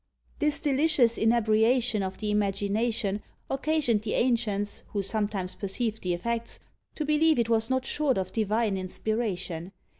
[0.39, 6.57] This delicious inebriation of the imagination occasioned the ancients, who sometimes perceived the effects,
[6.95, 9.73] to believe it was not short of divine inspiration.